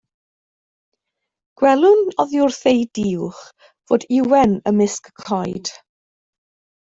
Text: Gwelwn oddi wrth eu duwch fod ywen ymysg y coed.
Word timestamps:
Gwelwn 1.63 1.99
oddi 2.23 2.39
wrth 2.45 2.63
eu 2.73 2.81
duwch 2.99 3.43
fod 3.91 4.07
ywen 4.21 4.57
ymysg 4.73 5.11
y 5.13 5.15
coed. 5.29 5.71